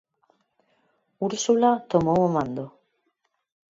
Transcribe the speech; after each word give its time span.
Úrsula 1.27 1.71
tomou 1.91 2.19
o 2.27 2.29
mando. 2.35 2.65